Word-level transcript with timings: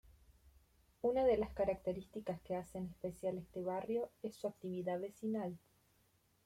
Una 1.03 1.25
de 1.25 1.37
las 1.37 1.53
características 1.53 2.41
que 2.41 2.55
hacen 2.55 2.87
especial 2.87 3.37
este 3.37 3.61
barrio 3.61 4.09
es 4.23 4.35
su 4.35 4.47
actividad 4.47 4.99
vecinal. 4.99 5.59